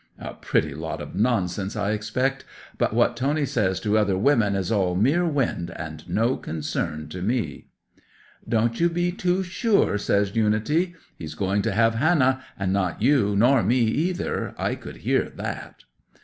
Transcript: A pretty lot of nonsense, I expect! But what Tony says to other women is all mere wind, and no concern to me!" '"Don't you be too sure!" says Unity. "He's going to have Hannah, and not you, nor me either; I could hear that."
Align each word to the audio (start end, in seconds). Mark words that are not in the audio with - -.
A 0.17 0.33
pretty 0.33 0.73
lot 0.73 0.99
of 0.99 1.13
nonsense, 1.13 1.75
I 1.75 1.91
expect! 1.91 2.43
But 2.79 2.95
what 2.95 3.15
Tony 3.15 3.45
says 3.45 3.79
to 3.81 3.99
other 3.99 4.17
women 4.17 4.55
is 4.55 4.71
all 4.71 4.95
mere 4.95 5.27
wind, 5.27 5.71
and 5.75 6.09
no 6.09 6.37
concern 6.37 7.07
to 7.09 7.21
me!" 7.21 7.67
'"Don't 8.49 8.79
you 8.79 8.89
be 8.89 9.11
too 9.11 9.43
sure!" 9.43 9.99
says 9.99 10.35
Unity. 10.35 10.95
"He's 11.17 11.35
going 11.35 11.61
to 11.61 11.71
have 11.73 11.93
Hannah, 11.93 12.43
and 12.57 12.73
not 12.73 13.03
you, 13.03 13.35
nor 13.35 13.61
me 13.61 13.77
either; 13.81 14.55
I 14.57 14.73
could 14.73 14.97
hear 15.05 15.29
that." 15.35 15.83